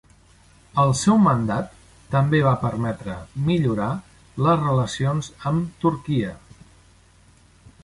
[0.83, 1.75] El seu mandat
[2.15, 3.19] també va permetre
[3.51, 3.91] millorar
[4.47, 6.35] les relacions amb Turquia.